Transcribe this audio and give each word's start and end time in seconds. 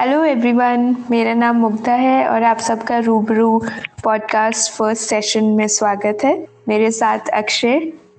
Hello 0.00 0.22
everyone 0.24 0.96
मेरा 1.10 1.32
नाम 1.34 1.56
मुग्धा 1.56 1.92
है 1.92 2.28
और 2.28 2.42
आप 2.42 2.58
सबका 2.58 2.98
रूबरू 2.98 3.58
पॉडकास्ट 4.04 4.72
फ़र्स्ट 4.72 5.02
सेशन 5.02 5.44
में 5.56 5.66
स्वागत 5.68 6.18
है। 6.24 6.32
मेरे 6.68 6.90
साथ 6.90 7.28
अक्षय। 7.32 7.76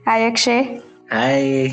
हाय 0.07 0.25
अक्षय। 0.25 0.59
हाय 1.11 1.67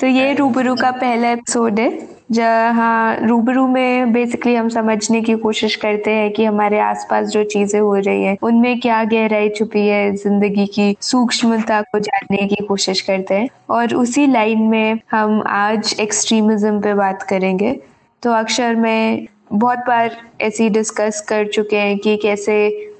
तो 0.00 0.06
ये 0.06 0.34
रूबरू 0.34 0.74
का 0.74 0.90
पहला 0.90 1.30
एपिसोड 1.30 1.80
है 1.80 1.88
जहाँ 2.32 3.16
रूबरू 3.22 3.66
में 3.66 4.12
बेसिकली 4.12 4.54
हम 4.54 4.68
समझने 4.68 5.20
की 5.20 5.34
कोशिश 5.36 5.76
करते 5.76 6.10
हैं 6.10 6.30
कि 6.32 6.44
हमारे 6.44 6.78
आसपास 6.80 7.28
जो 7.28 7.44
चीज़ें 7.46 7.80
हो 7.80 7.94
रही 7.96 8.24
हैं 8.24 8.36
उनमें 8.42 8.80
क्या 8.80 9.02
गहराई 9.04 9.48
छुपी 9.48 9.86
है 9.86 10.14
ज़िंदगी 10.16 10.66
की 10.66 10.94
सूक्ष्मता 11.00 11.80
को 11.82 11.98
जानने 12.00 12.46
की 12.46 12.64
कोशिश 12.66 13.00
करते 13.00 13.34
हैं। 13.34 13.48
और 13.70 13.94
उसी 13.94 14.26
लाइन 14.26 14.62
में 14.62 15.00
हम 15.10 15.42
आज 15.46 15.96
एक्सट्रीमिज्म 16.00 16.80
पे 16.80 16.94
बात 16.94 17.22
करेंगे। 17.22 17.78
तो 18.22 18.30
अक्षर 18.32 18.74
में 18.76 19.26
बहुत 19.52 19.78
बार 19.78 20.16
ऐसी 20.40 20.68
डिस्कस 20.70 21.20
कर 21.28 21.46
चुके 21.48 21.76
हैं 21.76 21.98
कि 21.98 22.16
कैसे 22.16 22.54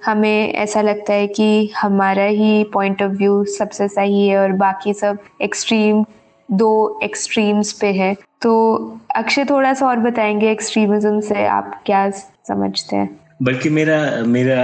हमें 0.05 0.53
ऐसा 0.53 0.81
लगता 0.81 1.13
है 1.13 1.27
कि 1.27 1.67
हमारा 1.77 2.25
ही 2.25 2.65
पॉइंट 2.65 3.03
ऑफ़ 3.03 3.13
व्यू 3.13 3.45
सबसे 3.45 3.89
सही 3.89 4.27
है 4.29 4.39
और 4.39 4.53
बाकी 4.53 4.95
सब 4.95 5.19
एक्सट्रीम 5.43 6.05
दो 6.49 7.01
एक्सट्रीम्स 7.03 7.73
पे 7.73 7.93
है। 7.93 8.15
तो 8.43 8.53
अक्षय, 9.17 9.45
थोड़ा 9.45 9.73
सा 9.75 9.87
और 9.87 9.97
बताएँगे 9.97 10.51
एक्सट्रीमिज्म 10.51 11.21
से 11.21 11.47
आप 11.47 11.83
क्या 11.87 12.09
समझते 12.11 12.97
हैं? 12.97 13.28
बल्कि 13.41 13.71
मेरा 13.71 13.97
मेरा 14.27 14.63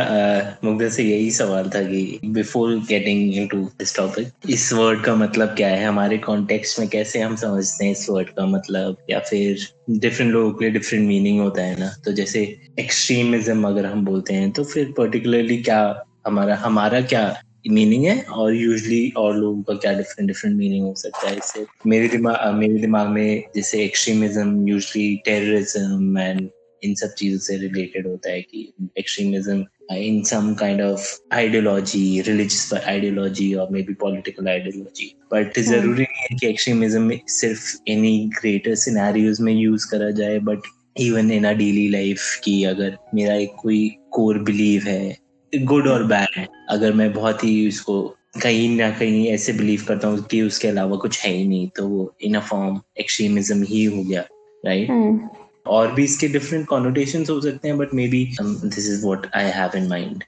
मुग्धा 0.64 0.88
से 0.88 1.02
यही 1.02 1.30
सवाल 1.30 1.68
था 1.74 1.82
कि 1.82 2.18
before 2.24 2.74
getting 2.88 3.34
into 3.34 3.60
this 3.78 3.96
topic 3.96 4.50
इस 4.50 4.72
वर्ड 4.72 5.04
का 5.04 5.14
मतलब 5.16 5.48
क्या 5.48 5.68
है? 5.68 5.84
हमारे 5.84 6.18
कॉन्टेक्स्ट 6.18 6.78
में 6.80 6.88
कैसे 6.88 7.20
हम 7.20 7.36
समझते 7.36 7.84
हैं 7.84 7.92
इस 7.92 8.06
वर्ड 8.10 8.28
का 8.28 8.46
मतलब? 8.46 8.96
या 9.10 9.18
फिर 9.20 9.66
डिफरेंट 9.90 10.32
लोगों 10.32 10.52
के 10.52 10.64
लिए 10.64 10.72
डिफरेंट 10.72 11.06
मीनिंग 11.08 11.40
होता 11.40 11.62
है 11.62 11.78
ना? 11.80 11.92
तो 12.04 12.12
जैसे 12.12 12.42
एक्सट्रीमिज्म 12.78 13.68
अगर 13.68 13.86
हम 13.86 14.04
बोलते 14.04 14.34
हैं 14.34 14.50
तो 14.50 14.64
फिर 14.64 14.92
पर्टिकुलरली 14.98 15.62
क्या 15.62 15.80
हमारा 16.26 16.56
हमारा 16.56 17.00
क्या 17.00 17.24
मीनिंग 17.70 18.04
है? 18.04 18.20
और 18.22 18.54
यूजली 18.54 19.12
और 19.16 19.36
लोगों 19.36 19.62
का 19.62 19.74
क्या 19.74 19.92
डिफरेंट 19.92 20.26
डिफरेंट 20.28 20.56
मीनिंग 20.56 20.86
हो 20.86 20.94
सकता 20.96 21.28
है 21.28 21.36
इससे? 21.36 21.64
मेरे 21.86 22.08
दिमाग 22.08 22.54
मेरे 22.54 22.78
दिमाग 22.78 23.08
में 23.08 23.44
जैसे 23.56 23.84
एक्सट्रीमिज्म 23.84 24.68
यूजली 24.68 25.16
टेररिज्म 25.24 26.18
एंड 26.18 26.48
इन 26.84 26.94
सब 26.94 27.14
चीज़ों 27.18 27.38
से 27.38 27.56
रिलेटेड 27.58 28.06
होता 28.06 28.30
है 28.30 28.42
कि 28.42 28.72
extremism 28.98 29.64
in 29.92 30.22
some 30.22 30.54
kind 30.54 30.80
of 30.82 31.08
ideology 31.32 32.20
religious 32.20 32.72
ideology 32.86 33.52
और 33.54 33.70
may 33.70 33.82
be 33.82 33.94
political 34.00 34.48
ideology 34.48 35.14
but 35.32 35.58
ज़रूरी 35.60 36.02
नहीं 36.02 36.26
है 36.30 36.36
कि 36.36 36.46
एक्सट्रीमिज्म 36.46 37.18
सिर्फ़ 37.30 37.90
एनी 37.90 38.18
ग्रेटर 38.40 38.74
सिनेरियोज 38.84 39.40
में 39.40 39.52
यूज़ 39.52 39.90
करा 39.90 40.10
जाए 40.20 40.38
but 40.48 40.72
even 41.00 41.30
in 41.30 41.44
a 41.44 41.52
daily 41.52 41.88
life 41.88 42.34
की 42.44 42.62
अगर 42.64 42.96
मेरा 43.14 43.34
एक 43.34 43.54
कोई 43.58 43.88
कोर 44.10 44.38
बिलीव 44.42 44.82
है 44.82 45.16
गुड 45.52 45.88
और 45.88 46.04
बैड 46.06 46.36
है 46.36 46.48
अगर 46.70 46.92
मैं 46.92 47.12
बहुत 47.12 47.44
ही 47.44 47.68
उसको 47.68 48.02
कहीं 48.42 48.68
ना 48.76 48.90
कहीं 48.90 49.26
ऐसे 49.28 49.52
बिलीव 49.52 49.84
करता 49.88 50.08
हूँ 50.08 50.22
कि 50.22 50.40
उसके 50.42 50.68
अलावा 50.68 50.96
कुछ 50.96 51.20
है 51.20 51.32
ही 51.32 51.46
नहीं 51.48 51.68
तो 51.76 51.88
वो 51.88 52.14
इन 52.22 52.34
अ 52.34 52.40
फॉर्म 52.40 52.80
एक्सट्रीमिज्म 53.00 53.62
ही 53.62 53.84
हो 53.84 54.02
गया 54.02 54.24
राइट 54.64 54.90
right? 54.90 55.43
और 55.66 55.92
भी 55.92 56.04
इसके 56.04 56.28
डिफरेंट 56.28 56.66
कॉनोटेशन 56.66 57.24
हो 57.30 57.40
सकते 57.40 57.68
हैं 57.68 57.78
but 57.78 57.94
may 57.94 58.08
be 58.08 58.24
this 58.40 58.78
is 58.78 59.04
what 59.06 59.26
I 59.36 59.44
have 59.44 59.76
in 59.76 59.88
mind 59.88 60.24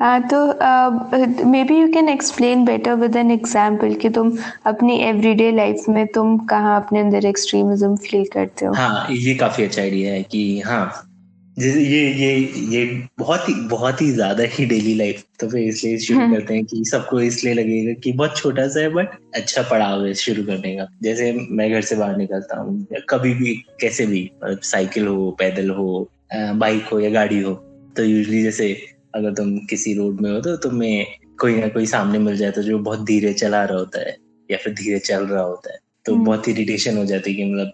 हाँ 0.00 0.20
तो 0.28 0.44
may 1.50 1.64
be 1.64 1.80
you 1.80 1.92
can 1.92 2.08
explain 2.08 2.64
better 2.64 2.94
with 2.94 3.16
an 3.16 3.30
example 3.30 3.94
कि 3.94 4.10
तुम 4.10 4.36
अपनी 4.66 4.98
एवरीडे 4.98 5.50
लाइफ 5.52 5.84
में 5.88 6.06
तुम 6.06 6.38
कहाँ 6.38 6.80
अपने 6.80 7.00
अंदर 7.00 7.26
एक्सट्रीमिज्म 7.26 7.96
फील 7.96 8.24
करते 8.32 8.66
हो। 8.66 8.74
हाँ 8.74 9.06
ये 9.10 9.34
काफ़ी 9.34 9.64
अच्छा 9.64 9.82
आइडिया 9.82 10.12
है 10.12 10.22
कि 10.22 10.60
हाँ 10.60 11.07
जैसे 11.58 11.80
ये 11.80 12.00
ये 12.14 12.34
ये 12.70 12.84
बहुत 13.18 13.48
ही 13.48 13.54
बहुत 13.68 14.00
ही 14.00 14.10
ज़्यादा 14.10 14.44
ही 14.48 14.64
डेली 14.66 14.94
लाइफ 14.94 15.22
तो 15.40 15.48
फिर 15.48 15.60
इसलिए 15.60 15.98
शुरू 15.98 16.18
हम्म। 16.18 16.34
करते 16.34 16.54
हैं 16.54 16.64
कि 16.64 16.82
सबको 16.84 17.20
इसलिए 17.20 17.54
लगेगा 17.54 17.92
कि 18.00 18.12
बहुत 18.12 18.36
छोटा 18.36 18.66
सा 18.68 18.80
है 18.80 18.88
बट 18.90 19.16
अच्छा 19.36 19.62
पड़ाव 19.62 20.04
है 20.06 20.12
शुरू 20.16 20.44
करने 20.44 20.74
का 20.76 20.86
जैसे 21.02 21.32
मैं 21.50 21.70
घर 21.70 21.80
से 21.82 21.96
बाहर 21.96 22.16
निकलता 22.16 22.60
हूँ 22.60 22.86
कभी 23.08 23.32
भी 23.34 23.54
कैसे 23.80 24.06
भी 24.06 24.22
मतलब 24.34 24.60
साइकिल 24.64 25.06
हो 25.06 25.30
पैदल 25.38 25.70
हो 25.70 25.88
बाइक 26.56 26.84
हो 26.84 27.00
या 27.00 27.10
गाड़ी 27.10 27.40
हो 27.40 27.54
तो 27.96 28.04
यूजली 28.04 28.42
जैसे 28.42 28.72
अगर 29.14 29.34
तुम 29.34 29.56
किसी 29.66 29.94
रोड 29.94 30.20
में 30.20 30.30
हो 30.30 30.40
तो 30.40 30.56
तुम्हें 30.62 31.04
कोई 31.40 31.54
ना 31.54 31.68
कोई 31.70 31.86
सामने 31.86 32.18
मिल 32.20 32.36
जाता 32.36 32.60
है 32.60 32.66
जो 32.66 32.78
बहुत 32.80 33.04
धीरे 33.06 33.32
चला 33.34 33.64
रहा 33.64 33.78
होता 33.78 34.00
है 34.00 34.16
या 34.48 34.58
फिर 34.58 34.74
धीरे 34.74 34.98
चल 35.00 35.26
रहा 35.26 35.42
होता 35.42 35.72
है 35.72 35.78
तो 36.06 36.14
हम्म। 36.14 36.24
बहुत 36.24 36.48
इरिटेशन 36.48 36.96
हो 36.96 37.04
जाती 37.06 37.30
है 37.30 37.36
कि 37.36 37.44
मतलब 37.44 37.72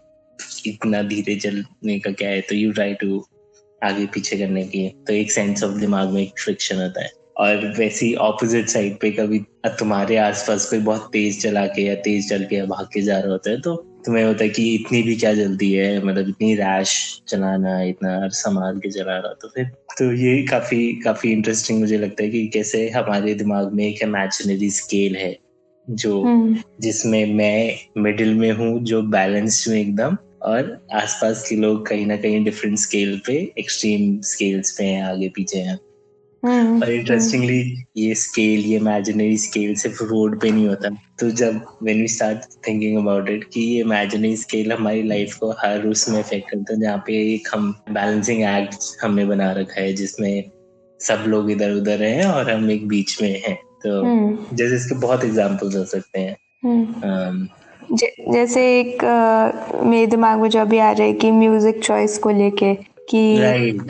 इतना 0.66 1.02
धीरे 1.04 1.36
चलने 1.38 1.98
का 1.98 2.10
क्या 2.12 2.28
है 2.28 2.40
तो 2.40 2.54
यू 2.54 2.72
ट्राई 2.72 2.94
टू 2.94 3.24
आगे 3.84 4.06
पीछे 4.14 4.38
करने 4.38 4.64
की 4.64 4.88
तो 5.06 5.12
एक 5.12 5.32
सेंस 5.32 5.64
ऑफ़ 5.64 5.78
दिमाग 5.78 6.10
में 6.10 6.22
एक 6.22 6.38
फ्रिक्शन 6.38 6.82
होता 6.82 7.02
है 7.02 7.10
और 7.36 7.66
वैसी 7.78 8.14
ऑपोजिट 8.22 8.68
साइड 8.68 8.98
पे 9.00 9.10
कभी 9.10 9.38
तुम्हारे 9.78 10.16
आसपास 10.18 10.68
कोई 10.70 10.78
बहुत 10.80 11.08
तेज 11.12 11.40
चला 11.42 11.66
के 11.66 11.82
या 11.82 11.94
तेज 12.02 12.28
चल 12.28 12.44
के 12.44 12.62
भाग 12.66 12.86
के 12.86 13.02
जा 13.02 13.18
रहा 13.18 13.32
होता 13.32 13.50
है 13.50 13.60
तो 13.60 13.74
तुम्हें 14.06 14.24
होता 14.24 14.44
है 14.44 14.48
कि 14.50 14.74
इतनी 14.74 15.02
भी 15.02 15.14
क्या 15.16 15.32
जल्दी 15.34 15.72
है 15.72 16.04
मतलब 16.04 16.28
इतनी 16.28 16.54
रैश 16.54 16.92
चलाना 17.28 17.80
इतना 17.82 18.28
संभाल 18.34 18.78
के 18.78 18.90
चला 18.90 19.16
रहा 19.16 19.32
तो 19.32 19.48
फिर 19.48 19.64
तो 19.98 20.12
ये 20.12 20.42
काफ़ी 20.42 20.92
काफ़ी 21.04 21.32
इंटरेस्टिंग 21.32 21.80
मुझे 21.80 21.98
लगता 21.98 22.22
है 22.22 22.28
कि 22.30 22.46
कैसे 22.48 22.88
हमारे 22.90 23.34
दिमाग 23.34 23.72
में 23.72 23.84
एक 23.84 24.02
इमेजिनरी 24.02 24.70
स्केल 24.72 25.16
है 25.16 25.36
जो 25.88 26.22
हम्म। 26.22 26.62
जिसमें 26.80 27.34
मैं 27.34 27.78
मिडिल 27.98 28.34
में 28.34 28.50
हूँ 28.52 28.78
जो 28.82 29.02
बैलेंस 29.08 29.64
में 29.68 29.80
एकदम 29.80 30.16
और 30.44 30.86
आसपास 30.92 31.48
के 31.48 31.56
लोग 31.56 31.86
कहीं 31.86 32.06
ना 32.06 32.16
कहीं 32.16 32.44
डिफरेंट 32.44 32.78
स्केल 32.78 33.20
पे 33.26 33.52
एक्सट्रीम 33.58 34.20
स्केल्स 34.20 34.70
पे 34.70 34.84
हैं 34.84 35.02
आगे 35.02 35.28
पीछे 35.28 35.58
हैं। 35.58 35.78
हम्म, 36.44 36.82
और 36.82 36.92
इंटरेस्टिंगली 36.92 37.84
ये 37.96 38.14
स्केल 38.14 38.60
ये 38.60 38.76
इमेजिनरी 38.76 39.38
स्केल 39.38 39.74
सिर्फ़ 39.74 40.04
रोड 40.04 40.40
पे 40.40 40.50
नहीं 40.50 40.68
होता। 40.68 40.88
तो 41.20 41.30
जब 41.30 41.60
when 41.82 42.00
we 42.00 42.08
start 42.08 42.68
thinking 42.68 42.98
about 42.98 43.30
it 43.30 43.44
कि 43.44 43.60
ये 43.60 43.80
इमेजिनरी 43.80 44.36
स्केल 44.36 44.72
हमारी 44.72 45.02
लाइफ 45.02 45.34
को 45.34 45.50
हर 45.50 45.86
उसमें 45.86 46.20
इफ़ेक्ट 46.20 46.50
करता 46.50 46.74
है 46.74 46.80
जहाँ 46.80 46.98
पे 46.98 47.34
एक 47.34 47.48
हम 47.54 47.82
बैलेंसिंग 47.90 48.42
एक्ट 48.42 48.74
हमने 49.02 49.24
बना 49.24 49.52
रखा 49.52 49.80
है 49.80 49.92
जिसमें 49.92 50.50
सब 51.00 51.24
लोग 51.28 51.50
इधर 51.50 51.70
उधर 51.70 52.02
हैं 52.02 52.24
और 52.24 52.50
हम 52.50 52.70
एक 52.70 52.88
बीच 52.88 53.22
में 53.22 53.42
हैं। 53.42 53.54
तो 53.54 54.04
हम्म। 54.04 54.56
जैसे 54.56 54.76
इसके 54.76 54.94
बहुत 54.94 55.24
एग्जाम्पल्स 55.24 55.76
हो 55.76 55.84
सकते 55.84 56.20
हैं। 56.20 56.36
जैसे 57.92 58.62
एक 58.80 59.04
आ, 59.04 59.82
मेरे 59.84 60.06
दिमाग 60.06 60.40
में 60.40 60.48
जो 60.50 60.60
अभी 60.60 60.78
आ 60.78 60.90
रहा 60.92 61.06
है 61.06 61.12
कि 61.12 61.30
म्यूज़िक 61.32 61.82
चॉइस 61.84 62.18
को 62.18 62.30
लेके 62.30 62.74
कि 63.10 63.20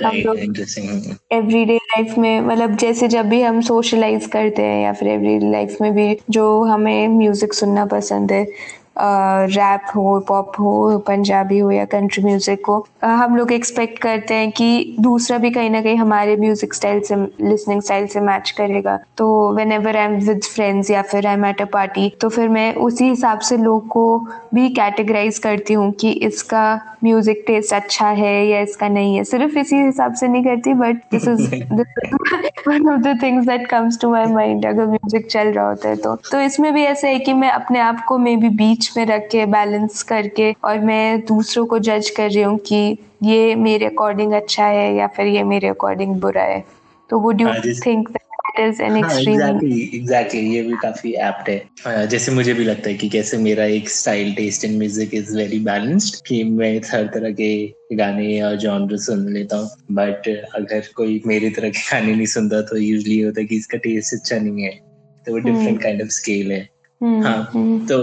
हम 0.05 0.16
लोग 0.16 0.38
एवरीडे 1.32 1.77
लाइफ 1.77 2.15
में 2.19 2.41
मतलब 2.41 2.77
जैसे 2.77 3.09
जब 3.09 3.28
भी 3.28 3.41
हम 3.43 3.60
सोशलाइज 3.60 4.27
करते 4.27 4.62
हैं 4.62 4.82
या 4.82 4.93
फिर 4.93 5.09
एवरीडे 5.09 5.50
लाइफ 5.50 5.77
में 5.81 5.93
भी 5.94 6.16
जो 6.31 6.47
हमें 6.65 7.09
म्यूज़िक 7.09 7.55
सुनना 7.55 7.84
पसंद 7.87 8.32
है 8.32 8.47
रैप 8.97 9.87
हो 9.97 10.19
पॉप 10.28 10.53
हो 10.60 10.99
पंजाबी 11.06 11.59
हो 11.59 11.71
या 11.71 11.84
कंट्री 11.84 12.22
म्यूज़िक 12.25 12.66
हो 12.69 12.87
हम 13.05 13.37
लोग 13.37 13.53
एक्सपेक्ट 13.53 13.99
करते 13.99 14.34
हैं 14.34 14.50
कि 14.53 14.97
दूसरा 15.00 15.38
भी 15.38 15.50
कहीं 15.50 15.71
ना 15.71 15.81
कहीं 15.82 15.97
हमारे 15.97 16.37
म्यूज़िक 16.37 16.75
स्टाइल 16.75 17.00
से 17.00 17.16
लिसनिंग 17.41 17.82
स्टाइल 17.82 18.06
से 18.06 18.21
मैच 18.21 18.50
करेगा। 18.59 18.99
तो 19.19 19.27
whenever 19.72 19.97
I 19.97 20.05
am 20.05 20.15
with 20.28 20.44
friends 20.44 20.91
या 20.91 21.03
फिर 21.03 21.27
I 21.27 21.34
am 21.34 21.44
at 21.47 21.62
a 21.62 21.65
party 21.72 22.09
तो 22.21 22.28
फिर 22.28 22.49
मैं 22.49 22.75
उसी 22.84 23.09
हिसाब 23.09 23.38
से 23.41 23.56
लोग 23.56 23.88
को 23.88 24.05
भी 24.55 24.69
कैटेगराइज 24.75 25.38
करती 25.38 25.75
हूँ 25.75 25.91
कि 26.00 26.11
इसका 26.28 26.65
म्यूज़िक 27.05 27.43
टेस्ट 27.47 27.72
अच्छा 27.75 28.09
है 28.09 28.47
या 28.47 28.61
इसका 28.61 28.88
नहीं 28.88 29.16
है। 29.16 29.25
सिर्फ़ 29.25 29.59
इसी 29.59 29.76
हिसाब 29.76 30.15
से 30.15 30.28
नहीं 30.28 30.44
करती 30.44 30.75
but 30.75 30.97
this 31.15 31.28
is 31.28 31.55
one 32.69 32.88
of 32.91 33.00
the 33.00 33.19
things 33.22 33.47
that 33.47 33.66
comes 33.71 34.00
to 34.00 34.11
my 34.11 34.26
mind 34.26 34.67
अगर 34.67 34.87
म्यूज़िक 34.87 35.26
चल 35.31 35.49
रहा 35.49 35.69
होता 35.69 35.88
है 35.88 35.97
तो। 35.97 36.14
तो 36.31 36.40
इसमें 36.40 36.73
भी 36.75 36.85
ऐसा 36.85 37.08
है 37.08 37.19
कि 37.19 37.32
मैं 37.35 37.50
अपने 37.50 37.81
आप 37.81 38.05
को 38.08 38.19
मे 38.19 38.37
बी 38.37 38.49
बीच 38.56 38.83
बीच 38.84 38.96
में 38.96 39.04
रख 39.06 39.28
के 39.31 39.44
बैलेंस 39.46 40.02
करके 40.02 40.52
और 40.64 40.78
मैं 40.84 41.20
दूसरों 41.26 41.66
को 41.66 41.78
जज 41.78 42.10
कर 42.16 42.31
रही 42.31 42.42
हूँ 42.42 42.58
कि 42.66 42.98
ये 43.22 43.54
मेरे 43.56 43.86
अकॉर्डिंग 43.86 44.32
अच्छा 44.32 44.66
है 44.66 44.94
या 44.96 45.06
फिर 45.16 45.26
ये 45.26 45.42
मेरे 45.44 45.69
अकॉर्डिंग 45.69 46.14
बुरा 46.20 46.42
है। 46.42 46.64
तो 47.10 47.19
वुड 47.20 47.40
यू 47.40 47.48
थिंक 47.86 48.08
ये 48.58 48.70
भी 50.62 50.76
काफ़ी 50.82 51.12
एप्ट 51.28 51.48
है। 51.48 52.06
जैसे 52.08 52.32
मुझे 52.32 52.52
भी 52.54 52.64
लगता 52.64 52.88
है 52.88 52.94
कि 52.96 53.08
कैसे 53.08 53.38
मेरा 53.38 53.64
एक 53.78 53.88
style 53.90 54.34
taste 54.34 54.64
in 54.64 54.76
music 54.78 55.14
is 55.14 55.37
very 55.37 55.58
balanced 55.64 56.14
कि 56.26 56.42
मैं 56.50 56.76
हर 56.90 57.06
तरह 57.14 57.30
के 57.40 57.96
गाने 57.96 58.40
और 58.42 58.56
जॉनर 58.66 58.96
सुन 59.06 59.28
लेता 59.34 59.56
हूँ। 59.56 59.69
बट 59.92 60.28
अगर 60.56 60.82
कोई 60.96 61.22
मेरी 61.26 61.50
तरह 61.50 61.70
के 61.70 61.80
गाने 61.90 62.14
नहीं 62.14 62.26
सुनता 62.37 62.60
तो 62.69 62.76
यूजली 62.76 63.20
होता 63.20 63.40
है 63.40 63.46
कि 63.46 63.56
इसका 63.56 63.78
टेस्ट 63.78 64.14
अच्छा 64.14 64.38
नहीं 64.38 64.64
है 64.64 64.70
तो 65.26 65.32
वो 65.32 65.38
डिफरेंट 65.40 65.82
काइंड 65.82 66.02
ऑफ़ 66.02 66.08
स्केल 66.10 66.52
है। 66.52 66.69
हम्म, 67.00 67.22
हाँ 67.22 67.50
हम्म। 67.54 67.87
तो 67.87 67.98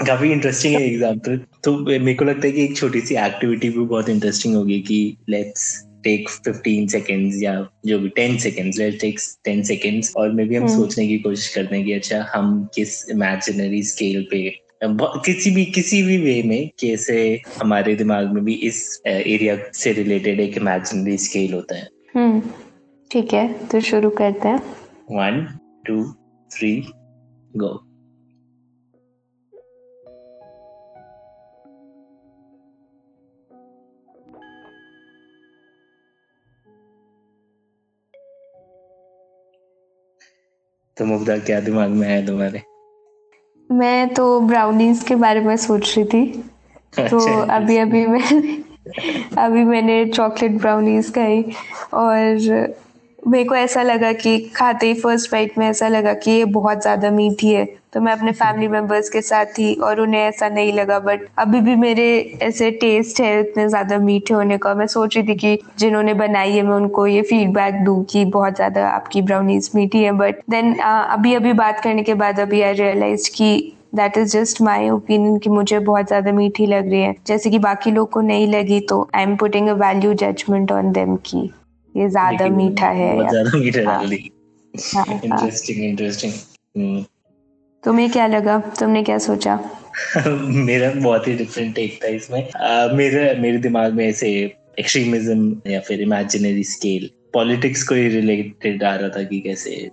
काफ़ी 0.00 0.30
इंटरेस्टिंग 0.32 0.74
है 0.74 0.82
एग्ज़ाम्पल 0.86 1.36
तो 1.64 1.76
मेरे 1.78 2.14
को 2.14 2.24
लगता 2.24 2.46
है 2.46 2.52
कि 2.52 2.64
एक 2.64 2.76
छोटी 2.76 3.00
सी 3.00 3.14
एक्टिविटी 3.16 3.68
भी 3.70 3.84
बहुत 3.84 4.08
इंटरेस्टिंग 4.08 4.54
होगी 4.54 4.80
कि 4.80 5.16
लेट्स 5.28 5.64
टेक 6.04 6.28
15 6.48 6.88
सेकेंड्स 6.88 7.42
या 7.42 7.54
जो 7.86 7.98
भी 7.98 8.08
10 8.18 8.38
सेकेंड्स 8.40 8.78
लेट्स 8.78 9.00
टेक 9.00 9.18
10 9.48 9.64
सेकेंड्स 9.66 10.12
और 10.16 10.32
मे 10.32 10.44
भी 10.44 10.56
हम. 10.56 10.66
सोचने 10.68 11.06
की 11.08 11.18
कोशिश 11.18 11.48
करते 11.54 11.76
हैं 11.76 11.84
कि 11.84 11.92
अच्छा 11.92 12.24
हम 12.34 12.68
किस 12.74 13.08
इमेजिनरी 13.10 13.82
स्केल 13.82 14.26
पे 14.30 14.48
किसी 15.26 15.50
भी 15.50 15.64
किसी 15.64 16.02
भी 16.02 16.16
वे 16.18 16.42
में 16.42 16.70
कैसे 16.80 17.18
हमारे 17.60 17.94
दिमाग 17.96 18.32
में 18.32 18.44
भी 18.44 18.54
इस 18.68 19.00
एरिया 19.06 19.56
से 19.74 19.92
रिलेटेड 19.92 20.40
एक 20.40 20.56
इमेजिनरी 20.58 21.16
स्केल 21.18 21.54
होता 21.54 21.76
है। 21.76 21.88
हम्म 22.16 22.42
ठीक 23.10 23.32
है 23.34 23.46
तो 23.68 23.80
शुरू 23.80 24.10
करते 24.10 24.48
हैं। 24.48 24.58
वन 25.10 25.46
टू 25.86 26.02
थ्री 26.50 26.72
गो 27.56 27.72
तो 40.96 41.04
मुग्धा 41.04 41.36
क्या 41.38 41.60
दिमाग 41.60 41.90
में 41.90 42.08
है 42.08 42.26
तुम्हारे। 42.26 42.62
मैं 43.70 44.14
तो 44.14 44.40
ब्राउनीज 44.40 45.02
के 45.02 45.14
बारे 45.14 45.40
में 45.40 45.56
सोच 45.56 45.98
रही 45.98 46.04
थी। 46.04 46.26
तो 46.98 47.02
अच्छा, 47.02 47.54
अभी 47.54 47.76
अभी 47.76 48.06
मैं 48.06 48.20
अभी 49.38 49.64
मैंने 49.64 50.04
चॉकलेट 50.06 50.52
ब्राउनीज 50.52 51.10
खाई 51.14 51.42
और 51.94 52.74
मेरे 53.18 53.44
को 53.44 53.54
ऐसा 53.54 53.82
लगा 53.82 54.12
कि 54.12 54.38
खाते 54.56 54.86
ही 54.86 54.94
फ़र्स्ट 54.94 55.30
बाइट 55.32 55.56
में 55.58 55.66
ऐसा 55.68 55.88
लगा 55.88 56.12
कि 56.14 56.30
ये 56.30 56.44
बहुत 56.46 56.82
ज़्यादा 56.82 57.10
मीठी 57.10 57.48
है। 57.48 57.64
तो 57.92 58.00
मैं 58.00 58.12
अपने 58.12 58.32
फैमिली 58.32 58.68
मेंबर्स 58.68 59.08
के 59.10 59.20
साथ 59.22 59.46
थी 59.48 59.72
और 59.76 60.00
उन्हें 60.00 60.20
ऐसा 60.20 60.48
नहीं 60.48 60.72
लगा 60.72 60.98
बट 61.00 61.20
अभी 61.38 61.60
भी 61.60 61.74
मेरे 61.76 62.06
ऐसे 62.42 62.70
टेस्ट 62.72 63.20
है 63.20 63.40
इतने 63.40 63.68
ज़्यादा 63.68 63.98
मीठे 63.98 64.34
होने 64.34 64.58
का। 64.58 64.74
मैं 64.74 64.86
सोच 64.86 65.16
रही 65.16 65.26
थी 65.28 65.34
कि 65.34 65.58
जिन्होंने 65.78 66.14
बनाई 66.14 66.52
है, 66.52 66.62
मैं 66.62 66.76
उनको 66.76 67.06
ये 67.06 67.22
फीडबैक 67.22 67.82
दूँ 67.84 68.02
कि 68.04 68.24
बहुत 68.26 68.56
ज़्यादा 68.56 68.88
आपकी 68.88 69.22
ब्राउनीज 69.22 69.70
मीठी 69.74 70.02
है। 70.02 70.12
बट 70.14 70.40
देन 70.50 70.74
अभी 70.78 71.34
अभी 71.34 71.52
बात 71.54 71.80
करने 71.80 72.02
के 72.02 72.14
बाद 72.14 72.40
अभी 72.40 72.62
आई 72.62 72.72
रियलाइज़ 72.74 73.30
की 73.30 73.56
that 73.94 74.18
is 74.18 74.36
just 74.38 74.62
my 74.62 74.88
opinion 74.90 75.38
कि 75.38 75.50
मुझे 75.50 75.78
बहुत 75.80 76.06
ज़्यादा 76.06 76.32
मीठी 76.32 76.66
लग 76.66 76.90
रही 76.90 77.00
है। 77.00 77.14
जैसे 77.26 77.50
कि 77.50 77.58
बाकी 77.60 77.90
लोग 77.90 78.10
को 78.10 78.20
नहीं 78.22 78.46
लगी 78.48 78.80
तो 78.80 79.06
I 79.14 79.22
am 79.22 79.36
putting 79.36 79.68
a 79.68 79.74
value 79.76 80.14
judgement 80.16 80.72
on 80.72 80.92
them 80.92 81.16
की 81.26 81.50
ये 81.96 82.08
ज़्यादा 82.08 82.48
मीठा 82.48 82.88
है 82.88 83.14
बहुत 83.14 83.30
ज़्यादा 83.30 83.58
मीठा 83.58 83.82
डाल। 83.82 84.08
दी 84.08 84.30
इंटरेस्टिंग 85.24 85.84
इंटरेस्टिंग 85.84 87.04
तुम्हें 87.84 88.10
क्या 88.10 88.26
लगा? 88.26 88.58
तुमने 88.80 89.02
क्या 89.02 89.18
सोचा? 89.18 89.58
मेरा 90.68 90.90
बहुत 90.90 91.28
ही 91.28 91.34
डिफरेंट 91.34 91.74
टेक 91.74 91.98
था 92.04 92.08
इसमें। 92.08 92.48
uh, 92.48 92.94
मेरे 92.94 93.34
मेरे 93.34 93.58
दिमाग 93.58 93.92
में 93.92 94.06
ऐसे 94.08 94.30
एक्सट्रीमिज्म 94.78 95.70
या 95.70 95.80
फिर 95.80 96.00
इमेजिनरी 96.00 96.64
स्केल 96.64 97.10
पॉलिटिक्स 97.32 97.82
को 97.82 97.94
ही 97.94 98.08
रिलेटेड 98.08 98.82
आ 98.84 98.94
रहा 98.94 99.08
था 99.08 99.22
कि 99.22 99.40
कैसे 99.40 99.90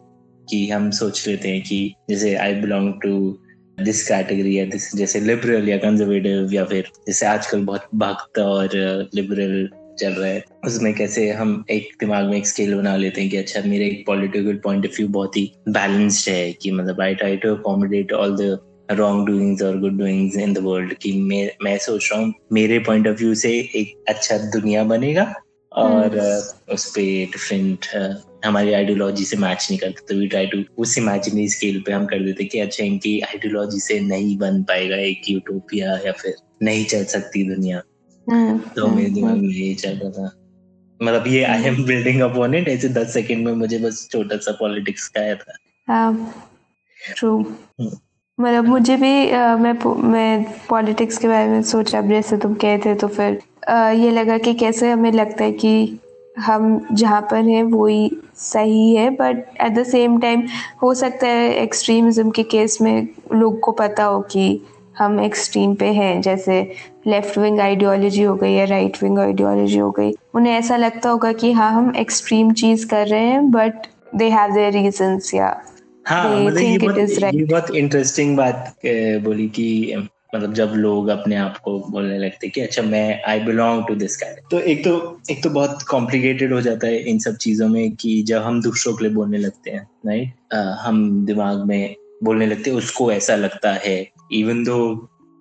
कि 0.49 0.69
हम 0.69 0.89
सोच 0.91 1.27
लेते 1.27 1.49
हैं 1.49 1.61
कि 1.61 1.95
जैसे 2.09 2.35
I 2.35 2.53
belong 2.53 2.93
to 2.93 3.39
this 3.83 4.07
category 4.07 4.59
या 4.59 4.65
दिस 4.65 4.95
जैसे 4.95 5.19
लिबरल 5.19 5.69
या 5.69 5.77
कंजर्वेटिव 5.77 6.53
या 6.53 6.65
फिर 6.65 6.91
जैसे 7.07 7.25
आजकल 7.25 7.63
बहुत 7.65 7.87
भक्त 7.95 8.39
और 8.39 8.75
लिबरल 9.15 9.69
चल 9.99 10.13
रहा 10.13 10.29
है 10.29 10.43
उसमें 10.65 10.93
कैसे 10.93 11.29
हम 11.31 11.63
एक 11.69 11.89
दिमाग 11.99 12.25
में 12.25 12.37
एक 12.37 12.47
स्केल 12.47 12.75
बना 12.75 12.95
लेते 12.95 13.21
हैं 13.21 13.29
कि 13.29 13.37
अच्छा 13.37 13.61
मेरे 13.65 13.85
एक 13.85 14.03
पॉलिटिकल 14.07 14.59
पॉइंट 14.63 14.85
ऑफ़ 14.85 14.97
व्यू 14.97 15.07
बहुत 15.07 15.37
ही 15.37 15.51
बैलेंस्ड 15.69 16.29
है 16.29 16.51
कि 16.53 16.71
मतलब 16.71 17.01
I 17.01 17.15
try 17.15 17.37
to 17.37 17.55
accommodate 17.55 18.13
all 18.13 18.35
the 18.35 18.59
wrong 18.91 19.27
doings 19.27 19.61
और 19.61 19.79
good 19.79 19.97
doings 19.97 20.37
in 20.37 20.53
the 20.53 20.57
world 20.57 20.93
कि 20.93 21.11
मैं 21.21 21.49
मैं 21.63 21.77
सोच 21.77 22.09
रहा 22.11 22.21
हूँ 22.21 22.33
मेरे 22.53 22.79
पॉइंट 22.79 23.07
ऑफ़ 23.07 23.17
व्यू 23.17 23.35
से 23.35 23.51
एक 23.75 24.03
अच्छा 24.09 24.37
दुनिया 24.37 24.83
बनेगा 24.83 25.33
और. 25.71 26.17
उस 26.71 26.91
पे 26.95 27.03
डिफरेंट 27.25 27.85
हमारी 28.45 28.73
आइडियोलॉजी 28.73 29.25
से 29.25 29.37
मैच 29.37 29.67
नहीं 29.71 29.79
करते 29.79 30.13
तो 30.13 30.19
वी 30.19 30.27
ट्राई 30.27 30.45
टू 30.45 30.63
उस 30.77 30.97
इमेजिनरी 30.97 31.47
स्केल 31.49 31.81
पे 31.85 31.91
हम 31.91 32.05
कर 32.05 32.19
देते 32.19 32.43
कि 32.43 32.59
अच्छा 32.59 32.83
इनकी 32.83 33.19
आइडियोलॉजी 33.19 33.79
से 33.79 33.99
नहीं 33.99 34.37
बन 34.37 34.63
पाएगा 34.63 34.95
एक 34.95 35.29
यूटोपिया 35.29 35.99
या 36.05 36.11
फिर 36.11 36.35
नहीं 36.61 36.85
चल 36.85 37.03
सकती 37.05 37.43
दुनिया 37.55 37.81
तो 38.29 38.87
मेरे 38.87 39.07
हम्म, 39.07 39.15
दिमाग 39.15 39.37
में 39.37 39.49
यही 39.49 39.73
चल 39.75 39.89
रहा 39.89 40.09
था। 40.11 40.31
मतलब 41.01 41.27
ये 41.27 41.43
I 41.43 41.63
am 41.63 41.83
building 41.85 42.21
upon 42.21 42.55
it 42.55 42.67
ऐसे 42.67 42.89
दस 42.89 43.13
सेकंड 43.13 43.45
में 43.45 43.53
मुझे 43.53 43.77
बस 43.77 44.07
छोटा 44.11 44.37
सा 44.37 44.51
पॉलिटिक्स 44.51 45.07
का 45.07 45.21
आया 45.21 45.35
था। 45.35 45.53
ट्रू 47.15 47.41
हाँ, 47.41 47.57
हम्म। 47.81 47.97
मतलब 48.45 48.65
मुझे 48.65 48.95
भी 48.95 49.29
आ, 49.31 49.57
मैं 49.57 49.73
मैं 50.09 50.45
पॉलिटिक्स 50.69 51.17
के 51.17 51.27
बारे 51.27 51.47
में 51.47 51.63
सोचा 51.63 51.97
अब 51.97 52.09
जैसे 52.09 52.37
तुम 52.37 52.53
कहे 52.53 52.77
थे 52.77 52.95
तो 52.95 53.07
फिर 53.07 53.41
आ, 53.69 53.89
ये 53.89 54.11
लगा 54.11 54.37
कि 54.37 54.53
कैसे 54.53 54.91
हमें 54.91 55.11
लगता 55.11 55.43
है 55.43 55.51
कि 55.51 55.99
हम 56.39 56.87
जहाँ 56.91 57.21
पर 57.21 57.37
हैं 57.37 57.63
वही 57.63 58.11
सही 58.35 58.95
है 58.95 59.09
but 59.09 59.37
at 59.61 59.71
the 59.71 59.83
same 59.83 60.19
time 60.19 60.43
हो 60.81 60.93
सकता 60.93 61.27
है 61.27 61.53
एक्सट्रीमिज्म 61.55 62.31
के 62.31 62.43
केस 62.43 62.77
में 62.81 63.07
लोग 63.33 63.59
को 63.59 63.71
पता 63.71 64.03
हो 64.03 64.21
कि 64.21 64.61
हम 64.97 65.19
एक्सट्रीम 65.19 65.75
पे 65.75 65.85
हैं 65.85 66.21
जैसे 66.21 66.75
लेफ़्ट 67.07 67.37
विंग 67.37 67.59
आइडियोलॉजी 67.59 68.23
हो 68.23 68.35
गई 68.35 68.53
या 68.53 68.65
राइट 68.65 68.97
विंग 69.03 69.19
आइडियोलॉजी 69.19 69.77
हो 69.77 69.91
गई 69.91 70.13
उन्हें 70.35 70.53
ऐसा 70.53 70.77
लगता 70.77 71.09
होगा 71.09 71.31
कि 71.33 71.51
हाँ 71.51 71.71
हम 71.71 71.95
एक्सट्रीम 71.95 72.53
चीज़ 72.53 72.87
कर 72.87 73.07
रहे 73.07 73.25
हैं 73.25 73.49
but 73.51 73.87
they 74.15 74.29
have 74.29 74.53
their 74.53 74.73
reasons 74.73 75.33
या 75.33 75.55
हाँ 76.07 76.39
मतलब 76.41 76.57
ये 76.57 76.77
बहुत 76.77 76.97
ये 77.33 77.43
बहुत 77.43 77.75
इंटरेस्टिंग 77.75 78.35
बात 78.37 78.73
बोली 79.23 79.47
कि 79.49 79.95
मतलब 80.35 80.53
जब 80.53 80.71
लोग 80.75 81.07
अपने 81.07 81.35
आप 81.35 81.57
को 81.57 81.77
बोलने 81.89 82.17
लगते 82.17 82.47
कि 82.49 82.61
अच्छा 82.61 82.81
मैं 82.81 83.21
I 83.23 83.39
belong 83.39 83.83
to 83.87 83.95
this 83.95 84.15
cat 84.17 84.39
तो 84.51 84.59
एक 84.59 84.83
तो 84.83 84.93
एक 85.31 85.43
तो 85.43 85.49
बहुत 85.49 85.83
कॉम्प्लिकेटेड 85.89 86.53
हो 86.53 86.61
जाता 86.61 86.87
है 86.87 86.97
इन 87.09 87.19
सब 87.19 87.35
चीज़ों 87.35 87.67
में 87.67 87.95
कि 87.95 88.21
जब 88.27 88.41
हम 88.41 88.61
दूसरों 88.61 88.93
के 88.93 89.05
लिए 89.05 89.13
बोलने 89.13 89.37
लगते 89.37 89.71
हैं 89.71 89.87
राइट 90.07 90.53
हम 90.79 91.25
दिमाग 91.25 91.65
में 91.67 91.95
बोलने 92.23 92.45
लगते 92.45 92.69
हैं 92.69 92.77
उसको 92.77 93.11
ऐसा 93.11 93.35
लगता 93.35 93.73
है 93.85 93.95
इवन 94.31 94.63
दो 94.63 94.79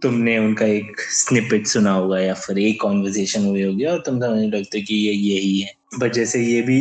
तुमने 0.03 0.39
उनका 0.39 0.67
एक 0.67 1.01
स्निपेट 1.13 1.67
सुना 1.67 1.93
होगा 1.93 2.19
या 2.21 2.35
फिर 2.37 2.59
एक 2.59 2.81
कॉन्वर्जेशन 2.83 3.45
हुई 3.47 3.63
होगी 3.63 3.85
और 3.85 4.03
तुम 4.07 4.21
समझने 4.21 4.47
लगते 4.49 4.81
कि 4.81 4.95
ये 4.97 5.13
यही 5.13 5.59
है 5.61 5.75
बट 5.99 6.13
जैसे 6.13 6.41
ये 6.43 6.61
भी 6.63 6.81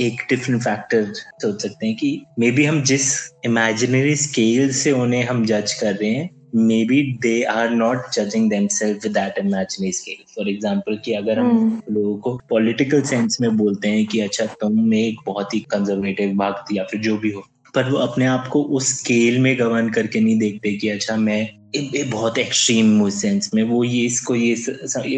एक 0.00 0.22
डिफरेंट 0.30 0.62
फैक्टर 0.62 1.12
सोच 1.14 1.62
सकते 1.62 1.86
हैं 1.86 1.96
कि 1.96 2.20
मे 2.38 2.50
बी 2.50 2.64
हम 2.64 2.82
जिस 2.82 3.08
इमेजिनरी 3.44 4.14
स्केल 4.16 4.72
से 4.72 4.92
उन्हें 4.92 5.24
हम 5.24 5.44
जज 5.46 5.72
कर 5.72 5.94
रहे 5.94 6.10
हैं 6.10 6.30
may 6.54 6.84
be 6.84 7.02
they 7.22 7.42
are 7.42 7.70
not 7.70 8.10
judging 8.12 8.50
themselves 8.68 9.06
that 9.06 9.38
imaginary 9.38 9.92
scale 9.92 10.24
for 10.36 10.48
example 10.48 10.98
कि 11.04 11.12
अगर 11.12 11.38
हम 11.38 11.80
hmm. 11.80 11.92
लोगों 11.92 12.16
को 12.16 12.36
पॉलिटिकल 12.48 13.02
सेंस 13.02 13.38
में 13.40 13.56
बोलते 13.56 13.88
हैं 13.88 14.04
कि 14.06 14.20
अच्छा 14.20 14.46
तुम 14.60 14.94
एक 14.94 15.20
बहुत 15.26 15.54
ही 15.54 15.60
कंजर्वेटिव 15.70 16.36
भक्त 16.36 16.72
या 16.72 16.84
फिर 16.84 17.00
जो 17.00 17.16
भी 17.16 17.30
हो 17.30 17.44
पर 17.74 17.90
वो 17.90 17.98
अपने 17.98 18.26
आप 18.26 18.48
को 18.52 18.62
उस 18.62 18.98
स्केल 18.98 19.38
में 19.38 19.58
गवर्न 19.58 19.88
करके 19.88 20.20
नहीं 20.20 20.38
देखते 20.38 20.72
कि 20.72 20.88
अच्छा 20.88 21.16
मैं 21.16 21.61
ए, 21.76 22.02
बहुत 22.02 22.38
एक्सट्रीम 22.38 23.02
उस 23.02 23.22
सेंस 23.22 23.50
में 23.54 23.62
वो 23.62 23.84
ये 23.84 24.06
इसको 24.06 24.34
ये 24.34 24.54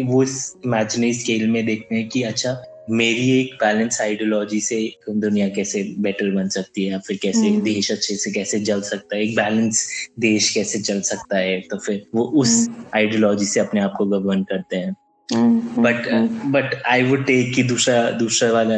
वो 0.03 0.23
इस 0.23 0.53
इमेजिनरी 0.65 1.13
स्केल 1.13 1.47
में 1.47 1.65
देखते 1.65 1.95
हैं 1.95 2.09
कि 2.09 2.23
अच्छा 2.23 2.63
मेरी 2.89 3.39
एक 3.39 3.53
बैलेंस 3.53 4.01
आइडियोलॉजी 4.01 4.59
से 4.59 4.93
दुनिया 5.09 5.49
कैसे 5.49 5.95
बेटर 5.99 6.31
बन 6.31 6.49
सकती 6.49 6.85
है 6.85 6.91
या 6.91 6.97
फिर 6.97 7.17
कैसे 7.17 7.51
hmm. 7.51 7.63
देश 7.63 7.91
अच्छे 7.91 8.15
से 8.15 8.31
कैसे 8.31 8.59
चल 8.59 8.81
सकता 8.81 9.15
है 9.15 9.23
एक 9.23 9.35
बैलेंस 9.35 9.87
देश 10.19 10.49
कैसे 10.49 10.79
चल 10.79 11.01
सकता 11.01 11.37
है 11.37 11.59
तो 11.61 11.77
फिर 11.77 12.05
वो 12.15 12.23
उस 12.23 12.69
आइडियोलॉजी 12.95 13.45
hmm. 13.45 13.53
से 13.53 13.59
अपने 13.59 13.81
आप 13.81 13.93
को 13.97 14.05
गवर्न 14.05 14.43
करते 14.43 14.75
हैं 14.75 14.95
but 15.77 16.09
but 16.45 16.83
I 16.85 17.03
would 17.03 17.25
take 17.25 17.55
कि 17.55 17.63
दूसरा 17.63 18.11
दूसरा 18.11 18.51
वाला 18.51 18.75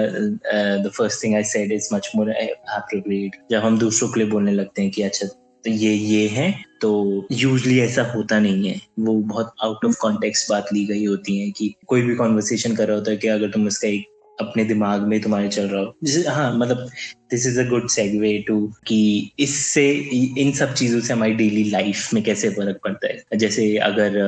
the 0.78 0.92
first 0.98 1.24
thing 1.24 1.36
I 1.36 1.44
said 1.44 1.72
is 1.72 1.90
much 1.94 2.12
more 2.16 2.32
appropriate 2.32 3.32
जब 3.52 3.58
हम 3.58 3.80
दूसरों 3.80 4.10
के 4.10 4.20
लिए 4.20 4.30
बोलने 4.30 4.52
लगते 4.52 4.82
हैं 4.82 4.92
कि 4.92 5.02
अच्छा 5.02 5.28
ये 5.68 5.94
ये 5.94 6.28
है। 6.28 6.52
तो 6.82 7.28
यूजली 7.32 7.80
ऐसा 7.80 8.04
होता 8.16 8.40
नहीं 8.40 8.70
है। 8.70 8.80
वो 9.00 9.14
बहुत 9.14 9.54
आउट 9.64 9.86
ऑफ़ 9.86 9.96
कॉन्टेक्स्ट 10.02 10.50
बात 10.50 10.66
ली 10.74 10.86
गई 10.86 11.06
होती 11.06 11.40
है 11.40 11.50
कि 11.52 11.74
कोई 11.88 12.02
भी 12.02 12.16
कॉन्वर्सेशन 12.16 12.76
कर 12.76 12.88
रहा 12.88 12.98
होता 12.98 13.12
है 13.12 13.18
कि 13.18 13.28
अगर 13.28 13.50
तुम 13.50 13.68
उसका 13.68 13.88
एक 13.88 14.06
अपने 14.42 14.64
दिमाग 14.64 15.02
में 15.02 15.20
तुम्हारे 15.22 15.48
चल 15.50 15.68
रहा 15.68 15.82
हो। 15.82 15.94
जैसे 16.04 16.30
हाँ 16.30 16.58
मतलब 16.58 16.90
this 17.32 17.48
is 17.48 17.60
a 17.60 17.64
good 17.70 17.88
segue 17.90 18.38
to 18.48 18.74
कि 18.88 19.32
इससे, 19.40 19.90
इन 20.38 20.52
सब 20.52 20.74
चीज़ों 20.74 21.00
से 21.02 21.14
हमारी 21.14 21.34
डेली 21.34 21.64
लाइफ 21.64 22.14
में 22.14 22.24
कैसे 22.24 22.50
फ़र्क 22.50 22.80
पड़ता 22.84 23.08
है। 23.08 23.38
जैसे 23.38 23.76
अगर 23.78 24.20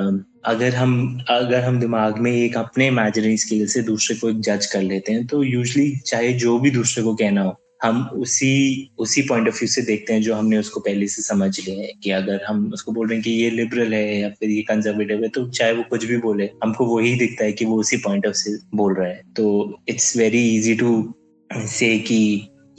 अगर 0.45 0.75
हम 0.75 1.21
अगर 1.29 1.61
हम 1.61 1.79
दिमाग 1.79 2.17
में 2.17 2.31
एक 2.31 2.57
अपने 2.57 2.87
इमेजिनरी 2.87 3.37
स्केल 3.37 3.65
से 3.67 3.81
दूसरे 3.81 4.15
को 4.17 4.29
एक 4.29 4.39
जज 4.39 4.65
कर 4.65 4.81
लेते 4.81 5.11
हैं 5.11 5.25
तो 5.27 5.43
यूजली 5.43 5.91
चाहे 6.05 6.33
जो 6.33 6.59
भी 6.59 6.71
दूसरे 6.71 7.03
को 7.03 7.15
कहना 7.15 7.41
हो 7.41 7.57
हम 7.81 8.01
उसी 8.13 8.89
उसी 8.99 9.21
पॉइंट 9.21 9.47
ऑफ़ 9.47 9.55
व्यू 9.55 9.67
से 9.67 9.81
देखते 9.81 10.13
हैं 10.13 10.21
जो 10.21 10.33
हमने 10.35 10.57
उसको 10.57 10.79
पहले 10.79 11.07
से 11.07 11.21
समझ 11.21 11.59
लिया 11.59 11.79
है 11.79 11.91
कि 12.03 12.11
अगर 12.11 12.43
हम 12.47 12.65
उसको 12.73 12.91
बोल 12.91 13.07
रहे 13.07 13.15
हैं 13.15 13.23
कि 13.23 13.31
ये 13.31 13.49
लिबरल 13.49 13.93
है 13.93 14.19
या 14.19 14.29
फिर 14.29 14.49
ये 14.49 14.61
कंजर्वेटिव 14.61 15.23
है 15.23 15.29
तो 15.29 15.47
चाहे 15.49 15.73
वो 15.73 15.83
कुछ 15.89 16.05
भी 16.05 16.17
बोले, 16.17 16.49
हमको 16.63 16.85
वही 16.85 17.15
दिखता 17.15 17.45
है 17.45 17.51
कि 17.51 17.65
वो 17.65 17.79
उसी 17.79 17.97
पॉइंट 17.97 18.27
ऑफ़ 18.27 18.35
से 18.35 18.57
बोल 18.75 18.93
रहा 18.95 19.07
है। 19.07 19.21
तो 19.35 19.79
इट्स 19.89 20.15
वेरी 20.17 20.47
इजी 20.57 20.75
टू 20.75 21.13
से 21.49 21.97
कि 21.99 22.19